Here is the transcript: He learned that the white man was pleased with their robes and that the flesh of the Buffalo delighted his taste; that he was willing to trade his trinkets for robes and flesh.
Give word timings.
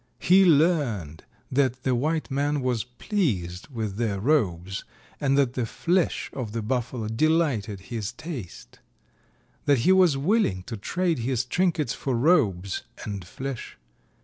He 0.17 0.43
learned 0.45 1.25
that 1.51 1.83
the 1.83 1.93
white 1.93 2.31
man 2.31 2.61
was 2.61 2.85
pleased 2.85 3.67
with 3.67 3.97
their 3.97 4.19
robes 4.19 4.83
and 5.19 5.37
that 5.37 5.53
the 5.53 5.67
flesh 5.67 6.31
of 6.33 6.53
the 6.53 6.63
Buffalo 6.63 7.07
delighted 7.07 7.79
his 7.81 8.11
taste; 8.11 8.79
that 9.65 9.77
he 9.85 9.91
was 9.91 10.17
willing 10.17 10.63
to 10.63 10.75
trade 10.75 11.19
his 11.19 11.45
trinkets 11.45 11.93
for 11.93 12.15
robes 12.15 12.81
and 13.05 13.23
flesh. 13.23 13.77